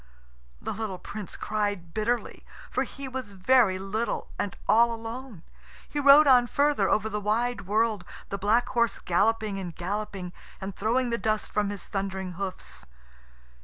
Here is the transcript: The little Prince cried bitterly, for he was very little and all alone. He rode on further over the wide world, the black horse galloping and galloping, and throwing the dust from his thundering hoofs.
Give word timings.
The 0.59 0.73
little 0.73 0.97
Prince 0.97 1.35
cried 1.35 1.93
bitterly, 1.93 2.43
for 2.71 2.81
he 2.85 3.07
was 3.07 3.33
very 3.33 3.77
little 3.77 4.31
and 4.39 4.57
all 4.67 4.91
alone. 4.91 5.43
He 5.87 5.99
rode 5.99 6.25
on 6.25 6.47
further 6.47 6.89
over 6.89 7.07
the 7.07 7.21
wide 7.21 7.67
world, 7.67 8.03
the 8.29 8.39
black 8.39 8.67
horse 8.69 8.97
galloping 8.97 9.59
and 9.59 9.75
galloping, 9.75 10.33
and 10.59 10.75
throwing 10.75 11.11
the 11.11 11.19
dust 11.19 11.51
from 11.51 11.69
his 11.69 11.85
thundering 11.85 12.31
hoofs. 12.31 12.87